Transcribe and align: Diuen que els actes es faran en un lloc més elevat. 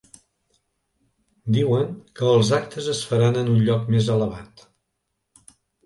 Diuen 1.59 1.85
que 2.21 2.27
els 2.31 2.51
actes 2.59 2.91
es 2.97 3.05
faran 3.13 3.41
en 3.45 3.55
un 3.55 3.63
lloc 3.71 3.89
més 3.97 4.13
elevat. 4.19 4.69